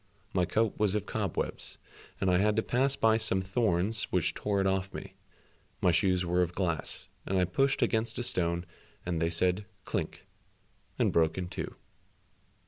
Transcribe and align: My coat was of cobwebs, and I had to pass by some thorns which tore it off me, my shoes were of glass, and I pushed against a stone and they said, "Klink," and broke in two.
My 0.33 0.45
coat 0.45 0.79
was 0.79 0.95
of 0.95 1.05
cobwebs, 1.05 1.77
and 2.19 2.31
I 2.31 2.39
had 2.39 2.55
to 2.55 2.63
pass 2.63 2.95
by 2.95 3.17
some 3.17 3.43
thorns 3.43 4.05
which 4.05 4.33
tore 4.33 4.59
it 4.59 4.65
off 4.65 4.91
me, 4.95 5.13
my 5.79 5.91
shoes 5.91 6.25
were 6.25 6.41
of 6.41 6.55
glass, 6.55 7.07
and 7.23 7.37
I 7.37 7.45
pushed 7.45 7.83
against 7.83 8.17
a 8.17 8.23
stone 8.23 8.65
and 9.05 9.21
they 9.21 9.29
said, 9.29 9.67
"Klink," 9.85 10.25
and 10.97 11.13
broke 11.13 11.37
in 11.37 11.49
two. 11.49 11.75